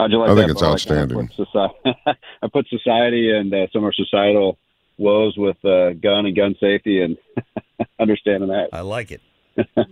[0.00, 0.40] How'd you like I that?
[0.42, 0.66] think it's Bo?
[0.66, 1.26] Like, outstanding.
[1.26, 1.74] put society,
[2.42, 4.56] I put society and uh, some of our societal
[4.96, 7.16] woes with uh, gun and gun safety and
[8.00, 8.68] understanding that.
[8.72, 9.22] I like it.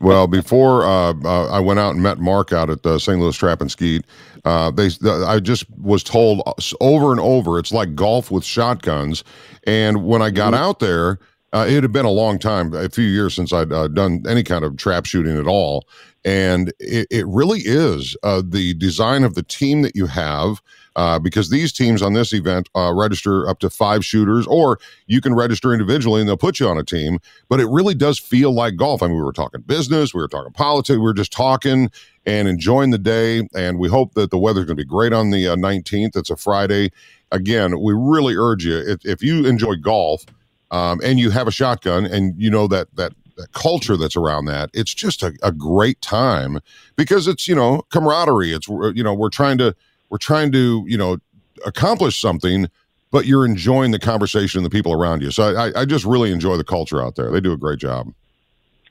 [0.00, 3.18] Well, before uh, uh, I went out and met Marc out at uh, St.
[3.18, 4.04] Louis Trap and Skeet,
[4.44, 4.90] uh, they
[5.26, 6.42] I just was told
[6.80, 9.24] over and over it's like golf with shotguns.
[9.66, 11.18] And when I got out there,
[11.52, 14.42] uh, it had been a long time, a few years since I'd uh, done any
[14.42, 15.88] kind of trap shooting at all.
[16.24, 20.60] And it, it really is uh, the design of the team that you have.
[20.96, 25.20] Uh, because these teams on this event uh, register up to five shooters, or you
[25.20, 27.18] can register individually and they'll put you on a team.
[27.50, 29.02] But it really does feel like golf.
[29.02, 31.90] I mean, we were talking business, we were talking politics, we were just talking
[32.24, 33.46] and enjoying the day.
[33.54, 36.16] And we hope that the weather's going to be great on the uh, 19th.
[36.16, 36.90] It's a Friday.
[37.30, 40.24] Again, we really urge you if, if you enjoy golf
[40.70, 44.46] um, and you have a shotgun and you know that that that culture that's around
[44.46, 46.58] that it's just a, a great time
[46.96, 49.74] because it's you know camaraderie it's you know we're trying to
[50.16, 51.18] we're trying to you know
[51.66, 52.68] accomplish something
[53.10, 56.32] but you're enjoying the conversation and the people around you so i, I just really
[56.32, 58.14] enjoy the culture out there they do a great job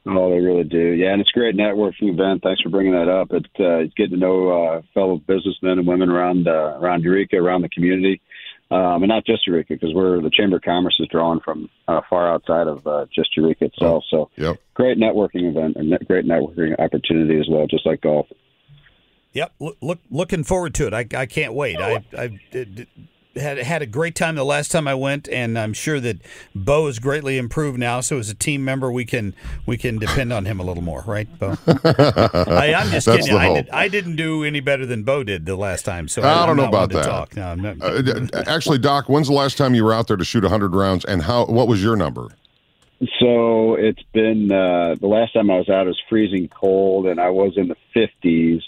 [0.07, 0.91] Oh, they really do.
[0.91, 2.43] Yeah, and it's a great networking event.
[2.43, 3.31] Thanks for bringing that up.
[3.31, 7.37] It, uh, it's getting to know uh, fellow businessmen and women around uh, around Eureka,
[7.37, 8.21] around the community,
[8.69, 12.01] um, and not just Eureka, because we're the Chamber of Commerce is drawn from uh,
[12.07, 14.03] far outside of uh, just Eureka itself.
[14.11, 14.57] So, yep.
[14.75, 18.27] great networking event and great networking opportunity as well, just like golf.
[19.35, 19.53] Yep.
[19.59, 20.93] Look, look looking forward to it.
[20.93, 21.77] I, I can't wait.
[21.77, 22.87] I I did,
[23.35, 26.21] had had a great time the last time I went, and I'm sure that
[26.55, 27.99] Bo is greatly improved now.
[27.99, 31.03] So as a team member, we can we can depend on him a little more,
[31.05, 31.57] right, Bo?
[31.67, 33.33] I, I'm just That's kidding.
[33.33, 33.55] the I, hope.
[33.57, 36.07] did, I didn't do any better than Bo did the last time.
[36.07, 37.05] So I I'm don't know not about one to that.
[37.05, 37.35] Talk.
[37.35, 37.75] No, I'm not.
[37.81, 41.03] Uh, actually doc when's the last time you were out there to shoot 100 rounds
[41.03, 42.29] and how what was your number
[43.19, 47.19] So it's been uh, the last time I was out it was freezing cold, and
[47.19, 48.61] I was in the fifties.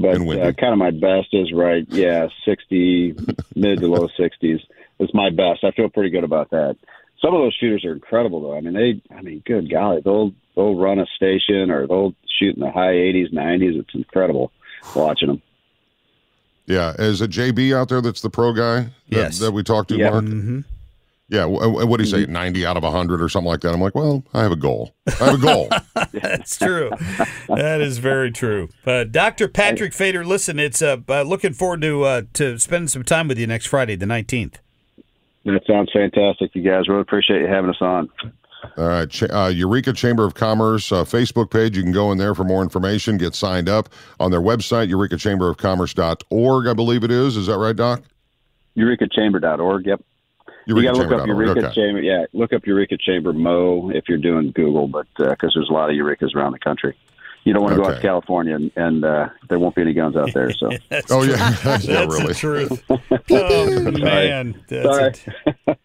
[0.00, 3.14] But uh, kind of my best is right, yeah, sixty,
[3.54, 4.60] mid to low sixties
[4.98, 5.64] is my best.
[5.64, 6.76] I feel pretty good about that.
[7.22, 8.56] Some of those shooters are incredible, though.
[8.56, 12.54] I mean, they, I mean, good golly, they'll they'll run a station or they'll shoot
[12.54, 13.76] in the high eighties, nineties.
[13.78, 14.52] It's incredible
[14.94, 15.42] watching them.
[16.66, 19.38] yeah is it jb out there that's the pro guy that, Yes.
[19.40, 20.10] that we talked to Yeah.
[20.10, 20.64] mark Mhm.
[21.28, 23.94] Yeah what do you say 90 out of 100 or something like that i'm like
[23.96, 25.68] well i have a goal i have a goal
[26.12, 26.90] That's true.
[27.48, 28.68] that is very true.
[28.86, 29.48] Uh, Dr.
[29.48, 33.38] Patrick Feder, listen, it's uh, uh, looking forward to uh, to spending some time with
[33.38, 34.56] you next Friday, the 19th.
[35.44, 36.88] That sounds fantastic, you guys.
[36.88, 38.08] Really appreciate you having us on.
[38.76, 41.76] All right, Ch- uh, Eureka Chamber of Commerce uh, Facebook page.
[41.76, 43.16] You can go in there for more information.
[43.16, 47.36] Get signed up on their website, eurekachamberofcommerce.org, I believe it is.
[47.36, 48.02] Is that right, Doc?
[48.76, 49.86] EurekaChamber.org.
[49.86, 50.02] Yep.
[50.66, 51.74] You got to look up Eureka okay.
[51.74, 52.00] Chamber.
[52.00, 55.90] Yeah, look up Eureka Chamber Mo if you're doing Google, but because there's a lot
[55.90, 56.96] of Eurekas around the country.
[57.44, 59.92] You don't want to go out to California, and, and uh, there won't be any
[59.92, 60.52] guns out there.
[60.52, 60.68] So.
[61.10, 61.36] Oh, yeah.
[61.64, 62.26] Yeah, That's really.
[62.26, 62.84] the truth.
[63.30, 64.60] Oh, man.
[64.68, 65.54] That's Sorry.
[65.68, 65.78] it.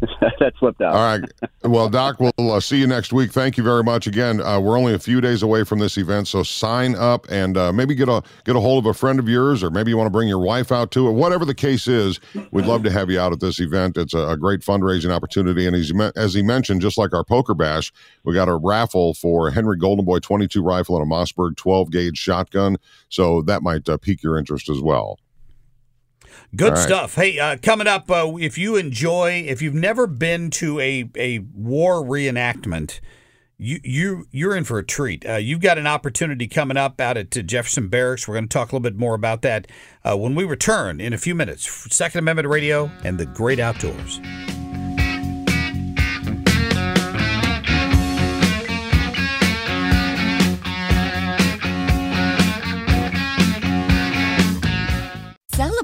[0.40, 0.94] that slipped out.
[0.94, 1.30] All right.
[1.64, 3.32] Well, Doc, we'll uh, see you next week.
[3.32, 4.06] Thank you very much.
[4.06, 7.56] Again, uh, we're only a few days away from this event, so sign up and
[7.56, 9.96] uh, maybe get a get a hold of a friend of yours, or maybe you
[9.96, 11.12] want to bring your wife out to it.
[11.12, 13.96] Whatever the case is, we'd love to have you out at this event.
[13.96, 17.54] It's a, a great fundraising opportunity, and as, as he mentioned, just like our poker
[17.54, 17.92] bash,
[18.24, 21.90] we got a raffle for a Henry Golden Boy 22 rifle and a Mossberg 12
[21.90, 22.76] gauge shotgun.
[23.08, 25.18] So that might uh, pique your interest as well.
[26.54, 26.78] Good right.
[26.78, 27.14] stuff.
[27.14, 31.40] Hey, uh, coming up, uh, if you enjoy, if you've never been to a, a
[31.54, 33.00] war reenactment,
[33.58, 35.26] you you you're in for a treat.
[35.26, 38.28] Uh, you've got an opportunity coming up out at uh, Jefferson Barracks.
[38.28, 39.66] We're going to talk a little bit more about that
[40.04, 41.94] uh, when we return in a few minutes.
[41.94, 44.20] Second Amendment Radio and the Great Outdoors.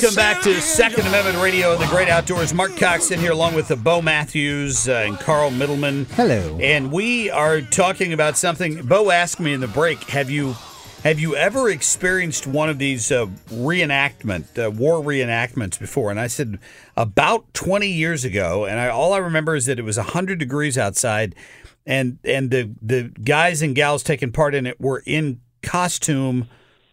[0.00, 2.54] Welcome back to Second Amendment Radio and the Great Outdoors.
[2.54, 6.06] Marc Cox in here along with the Bo Matthews uh, and Carl Middleman.
[6.12, 6.58] Hello.
[6.58, 8.80] And we are talking about something.
[8.86, 10.54] Bo asked me in the break, have you
[11.04, 16.10] have you ever experienced one of these uh, reenactment, uh, war reenactments before?
[16.10, 16.58] And I said
[16.96, 20.78] about 20 years ago, and I, all I remember is that it was 100 degrees
[20.78, 21.34] outside,
[21.84, 26.48] and and the the guys and gals taking part in it were in costume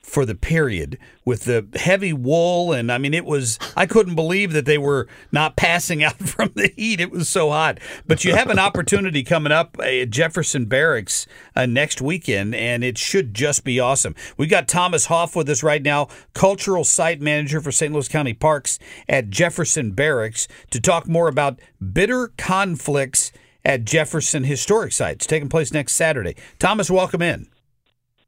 [0.08, 4.54] for the period with the heavy wool and I mean it was I couldn't believe
[4.54, 8.34] that they were not passing out from the heat it was so hot but you
[8.34, 13.66] have an opportunity coming up at Jefferson Barracks uh, next weekend and it should just
[13.66, 17.94] be awesome we've got Thomas Hoff with us right now cultural site manager for St.
[17.94, 21.60] Louis County Parks at Jefferson Barracks to talk more about
[21.94, 23.34] bitter conflicts
[23.66, 27.50] at Jefferson Historic Sites taking place next Saturday Thomas welcome in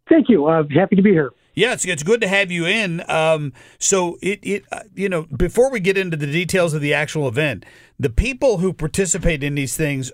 [0.10, 0.48] Thank you.
[0.48, 1.32] Uh, happy to be here.
[1.60, 3.04] Yeah, it's, it's good to have you in.
[3.10, 6.94] Um, so it, it uh, you know before we get into the details of the
[6.94, 7.66] actual event,
[8.00, 10.10] the people who participate in these things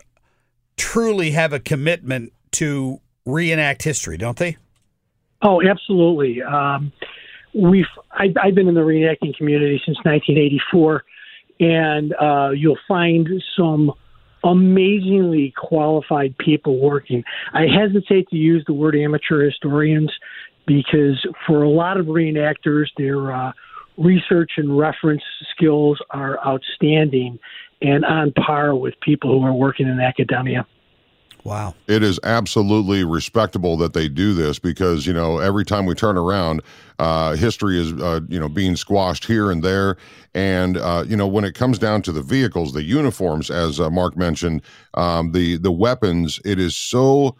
[0.75, 4.57] truly have a commitment to reenact history, don't they?
[5.43, 6.41] Oh, absolutely.
[6.41, 6.91] Um,
[7.53, 11.03] we've I, I've been in the reenacting community since 1984,
[11.59, 13.93] and uh, you'll find some
[14.43, 17.23] amazingly qualified people working.
[17.53, 20.11] I hesitate to use the word amateur historians
[20.65, 23.51] because for a lot of reenactors, their uh,
[23.97, 25.23] research and reference
[25.55, 27.39] skills are outstanding
[27.81, 30.65] and on par with people who are working in academia.
[31.45, 31.75] Wow.
[31.87, 36.17] It is absolutely respectable that they do this because, you know, every time we turn
[36.17, 36.63] around,
[36.97, 39.95] uh, history is, uh, you know, being squashed here and there.
[40.33, 43.91] And, uh, you know, when it comes down to the vehicles, the uniforms, as uh,
[43.91, 44.63] Marc mentioned,
[44.95, 47.35] um, the, the weapons, it is so.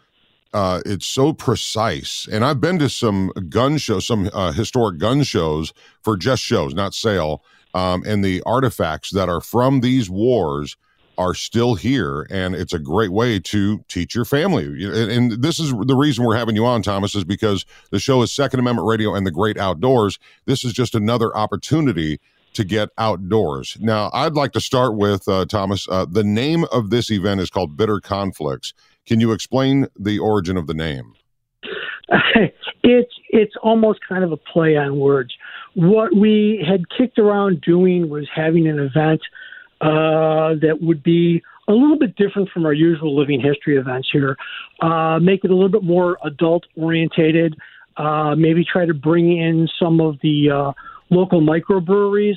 [0.56, 5.22] Uh, it's so precise, and I've been to some gun shows, some uh, historic gun
[5.22, 7.44] shows for just shows, not sale.
[7.74, 10.78] Um, and the artifacts that are from these wars
[11.18, 15.58] are still here and it's a great way to teach your family and, and, this
[15.58, 18.86] is the reason we're having you on thomas is because the show is second amendment
[18.86, 22.20] radio and the great outdoors this is just another opportunity
[22.56, 23.76] to get outdoors.
[23.80, 25.86] Now, I'd like to start with uh, Thomas.
[25.90, 28.72] Uh, the name of this event is called Bitter Conflicts.
[29.06, 31.14] Can you explain the origin of the name?
[32.82, 35.34] it's it's almost kind of a play on words.
[35.74, 39.20] What we had kicked around doing was having an event
[39.80, 44.36] uh, that would be a little bit different from our usual living history events here.
[44.80, 47.56] Uh, make it a little bit more adult orientated.
[47.96, 50.72] Uh, maybe try to bring in some of the uh,
[51.10, 52.36] local microbreweries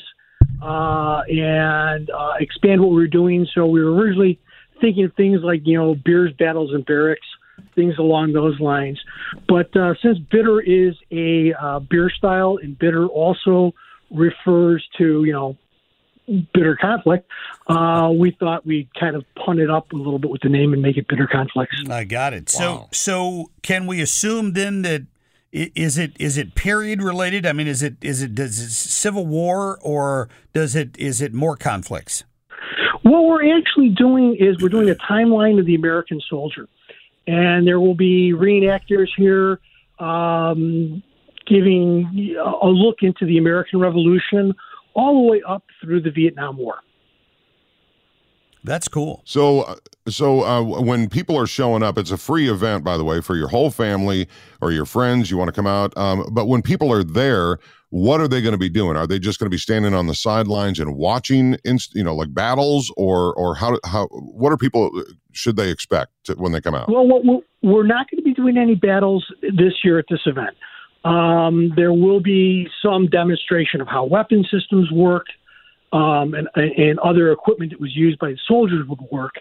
[0.61, 3.45] uh, and uh, expand what we were doing.
[3.53, 4.39] So we were originally
[4.81, 7.27] thinking of things like you know beers, battles, and barracks,
[7.75, 8.99] things along those lines.
[9.47, 13.73] But uh, since bitter is a uh, beer style, and bitter also
[14.11, 15.57] refers to you know
[16.53, 17.29] bitter conflict,
[17.67, 20.73] uh, we thought we'd kind of punt it up a little bit with the name
[20.73, 21.75] and make it bitter conflicts.
[21.89, 22.49] I got it.
[22.49, 25.03] So, so can we assume then that
[25.51, 27.45] is it period related?
[27.45, 31.33] I mean, is it is it does it civil war or does it is it
[31.33, 32.23] more conflicts?
[33.03, 36.67] What we're actually doing is we're doing a timeline of the American soldier,
[37.27, 39.59] and there will be reenactors here
[39.99, 41.01] um,
[41.47, 44.53] giving a look into the American Revolution
[44.93, 46.79] all the way up through the Vietnam War.
[48.63, 49.21] That's cool.
[49.25, 49.75] So, uh,
[50.07, 53.35] so uh, when people are showing up, it's a free event, by the way, for
[53.35, 54.27] your whole family
[54.61, 55.31] or your friends.
[55.31, 58.51] You want to come out, um, but when people are there, what are they going
[58.51, 58.97] to be doing?
[58.97, 62.15] Are they just going to be standing on the sidelines and watching, inst- you know,
[62.15, 64.91] like battles, or or how how what are people
[65.31, 66.89] should they expect to, when they come out?
[66.89, 70.55] Well, we're, we're not going to be doing any battles this year at this event.
[71.05, 75.27] Um, there will be some demonstration of how weapon systems work
[75.91, 79.35] um, and, and other equipment that was used by the soldiers would work.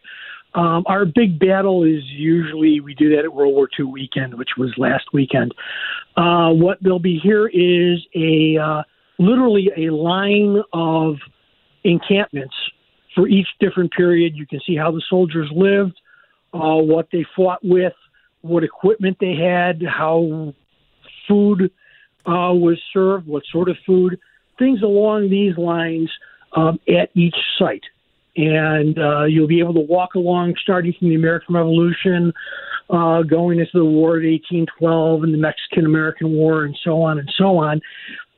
[0.55, 4.51] Um, our big battle is usually we do that at World War II weekend, which
[4.57, 5.55] was last weekend.
[6.17, 8.83] Uh, what there'll be here is a uh,
[9.19, 11.17] literally a line of
[11.85, 12.55] encampments
[13.15, 14.37] for each different period.
[14.37, 16.01] You can see how the soldiers lived,
[16.55, 17.93] uh, what they fought with,
[18.41, 20.55] what equipment they had, how
[21.27, 21.71] food
[22.27, 24.19] uh, was served, what sort of food,
[24.59, 26.11] things along these lines
[26.53, 27.85] um, at each site.
[28.37, 32.33] And uh, you'll be able to walk along, starting from the American Revolution,
[32.91, 37.19] uh, going into the War of 1812 and the Mexican American War, and so on
[37.19, 37.81] and so on,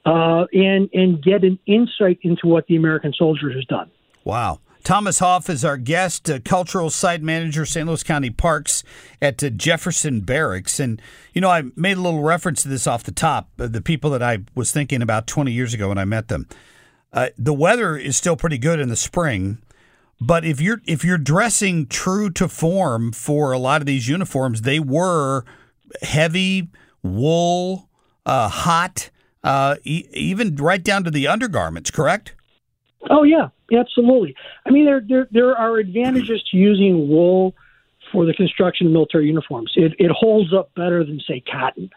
[0.06, 3.90] uh, and and get an insight into what the American soldier has done.
[4.24, 4.60] Wow.
[4.82, 7.86] Thomas Hoff is our guest, uh, cultural site manager, St.
[7.86, 8.82] Louis County Parks
[9.20, 10.80] at uh, Jefferson Barracks.
[10.80, 11.02] And,
[11.34, 14.10] you know, I made a little reference to this off the top, uh, the people
[14.10, 16.48] that I was thinking about 20 years ago when I met them.
[17.12, 19.58] Uh, the weather is still pretty good in the spring,
[20.20, 24.62] but if you're if you're dressing true to form for a lot of these uniforms,
[24.62, 25.44] they were
[26.02, 26.68] heavy
[27.02, 27.88] wool,
[28.26, 29.10] uh, hot,
[29.42, 31.90] uh, e- even right down to the undergarments.
[31.90, 32.34] Correct?
[33.08, 34.36] Oh yeah, absolutely.
[34.66, 37.54] I mean, there there there are advantages to using wool
[38.12, 39.72] for the construction of military uniforms.
[39.74, 41.90] It it holds up better than say cotton,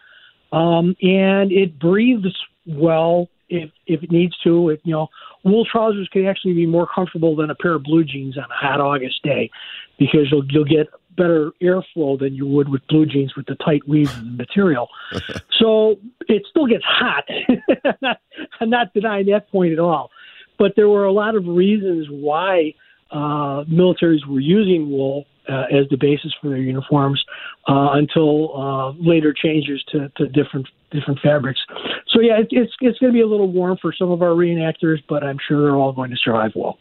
[0.51, 2.35] um, and it breathes
[2.65, 4.69] well if if it needs to.
[4.69, 5.07] It, you know,
[5.43, 8.53] wool trousers can actually be more comfortable than a pair of blue jeans on a
[8.53, 9.49] hot August day
[9.97, 13.87] because you'll you'll get better airflow than you would with blue jeans with the tight
[13.87, 14.87] weave and the material.
[15.59, 15.97] so
[16.27, 17.23] it still gets hot.
[17.85, 18.21] I'm, not,
[18.59, 20.09] I'm not denying that point at all.
[20.57, 22.73] But there were a lot of reasons why
[23.13, 27.23] uh, militaries were using wool uh, as the basis for their uniforms
[27.67, 31.59] uh, until uh, later changes to, to different different fabrics.
[32.07, 34.29] So yeah, it, it's it's going to be a little warm for some of our
[34.29, 36.79] reenactors, but I'm sure they're all going to survive well.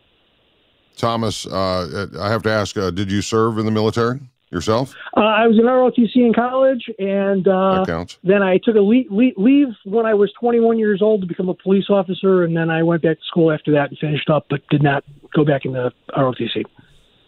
[0.97, 4.20] Thomas, uh, I have to ask: Did you serve in the military
[4.53, 4.94] yourself?
[5.16, 7.84] Uh, I was in ROTC in college, and uh,
[8.22, 11.55] then I took a leave, leave when I was 21 years old to become a
[11.55, 14.61] police officer, and then I went back to school after that and finished up, but
[14.68, 16.64] did not go back in the ROTC.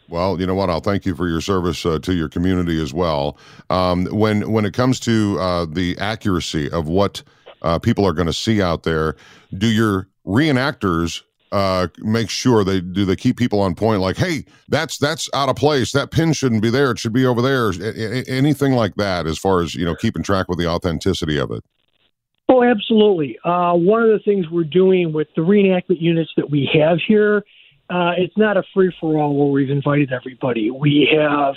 [0.09, 0.69] Well, you know what?
[0.69, 3.39] I'll thank you for your service uh, to your community as well.
[3.71, 7.23] Um, when when it comes to uh, the accuracy of what
[7.63, 9.17] uh, people are going to see out there,
[9.57, 11.23] do your reenactors
[11.55, 14.01] uh, make sure they do they keep people on point?
[14.01, 15.93] Like, hey, that's that's out of place.
[15.93, 16.91] That pin shouldn't be there.
[16.91, 17.71] It should be over there.
[17.71, 21.39] A- a- anything like that, as far as you know, keeping track with the authenticity
[21.39, 21.63] of it.
[22.49, 23.39] Oh, absolutely.
[23.45, 27.45] Uh, one of the things we're doing with the reenactment units that we have here,
[27.89, 30.73] uh, it's not a free for all where we've invited everybody.
[30.73, 31.55] We have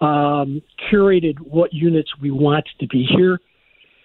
[0.00, 3.40] um, curated what units we want to be here,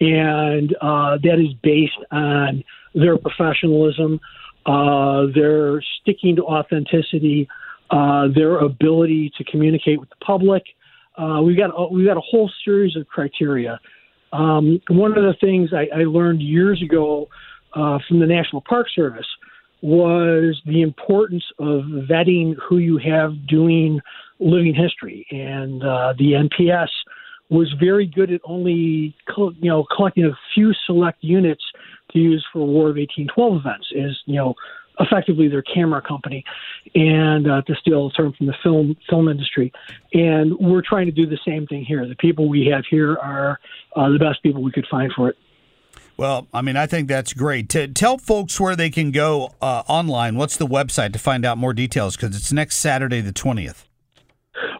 [0.00, 2.62] and uh, that is based on
[2.94, 4.20] their professionalism,
[4.66, 7.48] uh, their sticking to authenticity,
[7.90, 10.62] uh, their ability to communicate with the public.
[11.16, 13.78] Uh, we've got we've got a whole series of criteria.
[14.32, 17.28] Um, one of the things I, I learned years ago
[17.74, 19.26] uh, from the National Park Service
[19.82, 24.00] was the importance of vetting who you have doing
[24.38, 26.88] living history, and uh, the NPS
[27.50, 31.62] was very good at only you know collecting a few select units
[32.12, 33.86] to use for War of 1812 events.
[33.94, 34.54] Is you know
[35.00, 36.44] effectively their camera company,
[36.94, 39.72] and uh, to steal a term from the film film industry.
[40.12, 42.06] And we're trying to do the same thing here.
[42.06, 43.58] The people we have here are
[43.96, 45.36] uh, the best people we could find for it.
[46.16, 47.68] Well, I mean, I think that's great.
[47.70, 50.36] To tell folks where they can go uh, online.
[50.36, 52.16] What's the website to find out more details?
[52.16, 53.88] Because it's next Saturday, the twentieth.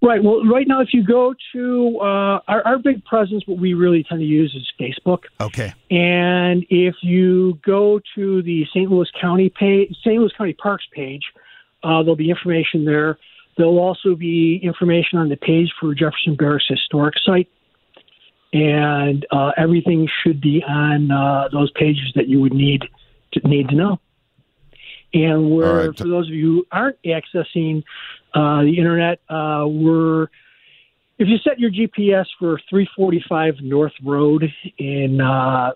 [0.02, 0.22] Right.
[0.22, 4.04] Well, right now, if you go to uh, our, our big presence, what we really
[4.04, 5.24] tend to use is Facebook.
[5.40, 5.72] Okay.
[5.90, 8.90] And if you go to the St.
[8.90, 10.18] Louis County page, St.
[10.18, 11.22] Louis County Parks page,
[11.82, 13.18] uh, there'll be information there.
[13.56, 17.48] There'll also be information on the page for Jefferson Barracks Historic Site,
[18.52, 22.82] and uh, everything should be on uh, those pages that you would need
[23.32, 24.00] to need to know.
[25.14, 25.98] And where, right.
[25.98, 27.82] for those of you who aren't accessing
[28.34, 30.28] uh, the internet, uh, we're
[31.18, 34.44] if you set your GPS for 345 North Road
[34.78, 35.70] in uh,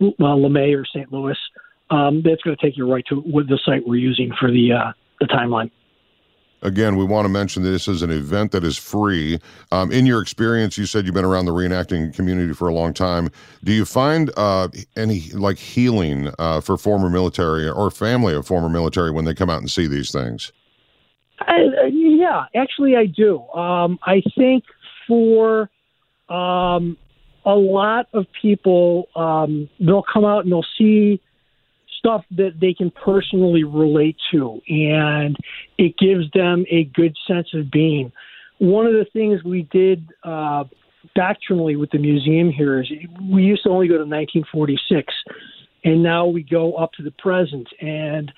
[0.00, 1.12] Lemay or St.
[1.12, 1.36] Louis,
[1.90, 4.92] um, that's going to take you right to the site we're using for the uh,
[5.20, 5.70] the timeline.
[6.62, 9.38] Again, we want to mention that this is an event that is free.
[9.72, 12.92] Um, in your experience, you said you've been around the reenacting community for a long
[12.92, 13.30] time.
[13.64, 18.68] Do you find uh, any like healing uh, for former military or family of former
[18.68, 20.52] military when they come out and see these things?
[21.40, 23.40] I, yeah, actually, I do.
[23.48, 24.64] Um, I think
[25.08, 25.70] for
[26.28, 26.96] um,
[27.44, 31.20] a lot of people, um, they'll come out and they'll see
[31.98, 35.36] stuff that they can personally relate to, and
[35.78, 38.12] it gives them a good sense of being.
[38.58, 40.64] One of the things we did uh,
[41.14, 42.90] doctrinally with the museum here is
[43.30, 45.12] we used to only go to 1946,
[45.84, 47.68] and now we go up to the present.
[47.80, 48.32] And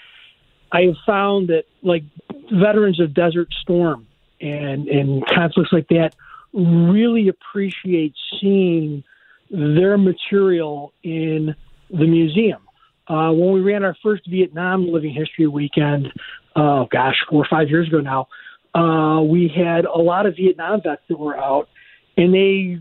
[0.73, 2.05] I have found that, like
[2.51, 4.07] veterans of Desert Storm
[4.41, 6.15] and and conflicts like that,
[6.53, 9.05] really appreciate seeing
[9.51, 11.55] their material in
[11.91, 12.63] the museum.
[13.07, 16.11] Uh, when we ran our first Vietnam Living History Weekend,
[16.57, 18.29] oh gosh, four or five years ago now,
[18.75, 21.69] uh, we had a lot of Vietnam vets that were out,
[22.17, 22.81] and they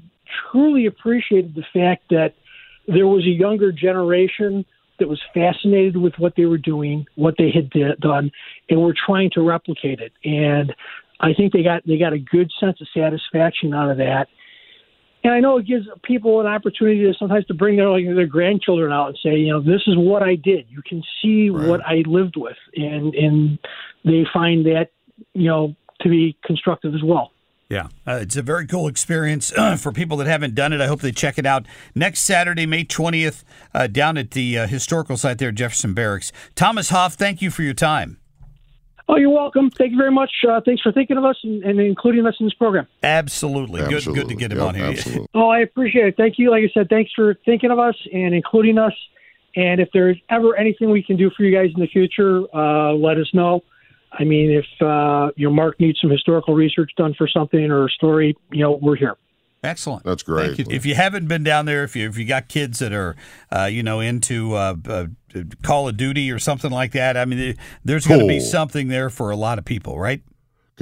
[0.51, 2.35] truly appreciated the fact that
[2.87, 4.65] there was a younger generation
[5.01, 8.31] that was fascinated with what they were doing, what they had d- done,
[8.69, 10.13] and were trying to replicate it.
[10.23, 10.73] And
[11.19, 14.27] I think they got they got a good sense of satisfaction out of that.
[15.23, 18.25] And I know it gives people an opportunity to sometimes to bring their like, their
[18.25, 20.65] grandchildren out and say, you know, this is what I did.
[20.69, 21.67] You can see right.
[21.67, 23.59] what I lived with, and and
[24.05, 24.89] they find that
[25.33, 27.31] you know to be constructive as well.
[27.71, 29.49] Yeah, uh, it's a very cool experience
[29.79, 30.81] for people that haven't done it.
[30.81, 31.65] I hope they check it out
[31.95, 36.33] next Saturday, May 20th, uh, down at the uh, historical site there, Jefferson Barracks.
[36.53, 38.17] Thomas Hoff, thank you for your time.
[39.07, 39.71] Oh, you're welcome.
[39.71, 40.31] Thank you very much.
[40.45, 42.87] Uh, thanks for thinking of us and, and, including us in this program.
[43.03, 43.79] Absolutely.
[43.79, 44.13] absolutely.
[44.15, 44.85] Good, good to get him yep, on here.
[44.85, 45.27] Absolutely.
[45.33, 46.17] Oh, I appreciate it.
[46.17, 46.51] Thank you.
[46.51, 48.93] Like I said, thanks for thinking of us and including us.
[49.55, 52.91] And if there's ever anything we can do for you guys in the future, uh,
[52.93, 53.63] let us know.
[54.13, 57.85] I mean, if uh, you know Marc needs some historical research done for something or
[57.85, 59.15] a story, you know, we're here.
[59.63, 60.03] Excellent.
[60.03, 60.57] That's great.
[60.57, 60.65] You.
[60.69, 63.15] If you haven't been down there, if you if you got kids that are,
[63.51, 65.05] uh, you know, into uh, uh,
[65.61, 67.55] Call of Duty or something like that, I mean,
[67.85, 70.23] there's going to be something there for a lot of people, right?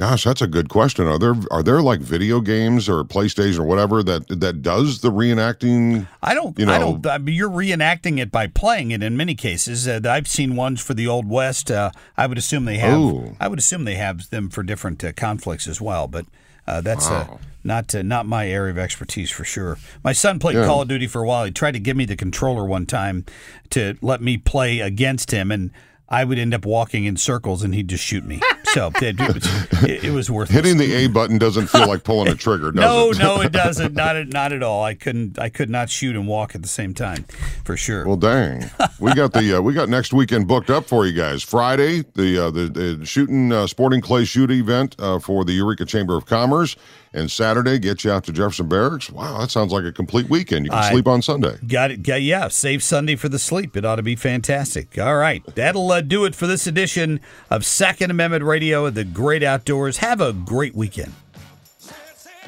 [0.00, 1.06] Gosh, that's a good question.
[1.06, 5.10] Are there are there like video games or PlayStation or whatever that that does the
[5.10, 6.06] reenacting?
[6.22, 6.58] I don't.
[6.58, 7.06] You know, I don't.
[7.06, 9.86] I mean, you're reenacting it by playing it in many cases.
[9.86, 11.70] Uh, I've seen ones for the Old West.
[11.70, 12.98] Uh, I would assume they have.
[12.98, 13.36] Ooh.
[13.38, 16.08] I would assume they have them for different uh, conflicts as well.
[16.08, 16.24] But
[16.66, 17.40] uh, that's uh, Wow.
[17.62, 19.76] not uh, not my area of expertise for sure.
[20.02, 20.64] My son played Yeah.
[20.64, 21.44] Call of Duty for a while.
[21.44, 23.26] He tried to give me the controller one time
[23.68, 25.70] to let me play against him, and
[26.08, 28.40] I would end up walking in circles, and he'd just shoot me.
[28.74, 32.04] So it, it was, it, it was worth hitting the A button doesn't feel like
[32.04, 33.18] pulling a trigger, no, it?
[33.18, 33.94] no, it doesn't.
[33.94, 34.84] Not at, not at all.
[34.84, 35.38] I couldn't.
[35.38, 37.24] I could not shoot and walk at the same time,
[37.64, 38.06] for sure.
[38.06, 41.42] Well, dang, we got the uh, we got next weekend booked up for you guys.
[41.42, 45.84] Friday, the uh, the, the shooting uh, sporting clay shoot event uh, for the Eureka
[45.84, 46.76] Chamber of Commerce,
[47.12, 49.10] and Saturday get you out to Jefferson Barracks.
[49.10, 50.66] Wow, that sounds like a complete weekend.
[50.66, 51.56] You can I- sleep on Sunday.
[51.66, 52.02] Got it.
[52.02, 53.76] Got, yeah, save Sunday for the sleep.
[53.76, 54.98] It ought to be fantastic.
[54.98, 59.04] All right, that'll uh, do it for this edition of Second Amendment Radio at the
[59.04, 59.98] Great Outdoors.
[59.98, 61.14] Have a great weekend.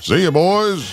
[0.01, 0.93] See you, boys.